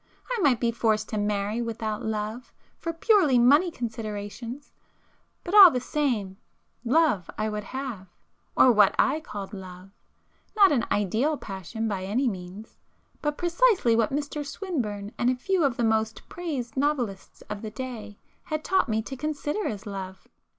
I 0.35 0.39
might 0.41 0.59
be 0.59 0.71
forced 0.71 1.09
to 1.09 1.19
marry 1.19 1.61
without 1.61 2.03
love 2.03 2.51
for 2.79 2.91
purely 2.91 3.37
money 3.37 3.69
considerations,—but 3.69 5.53
all 5.53 5.69
the 5.69 5.79
same, 5.79 6.37
love 6.83 7.29
I 7.37 7.47
would 7.49 7.65
have, 7.65 8.07
or 8.57 8.71
what 8.71 8.95
I 8.97 9.19
called 9.19 9.53
love;—not 9.53 10.71
an 10.71 10.87
'ideal' 10.91 11.37
passion 11.37 11.87
by 11.87 12.03
any 12.03 12.27
means, 12.27 12.79
but 13.21 13.37
precisely 13.37 13.95
what 13.95 14.09
Mr 14.11 14.43
Swinburne 14.43 15.11
and 15.19 15.29
a 15.29 15.35
few 15.35 15.63
of 15.63 15.77
the 15.77 15.83
most 15.83 16.27
praised 16.27 16.75
novelists 16.75 17.43
of 17.43 17.61
the 17.61 17.69
day 17.69 18.17
had 18.45 18.63
taught 18.63 18.89
me 18.89 19.03
to 19.03 19.15
consider 19.15 19.67
as 19.67 19.85
love. 19.85 20.27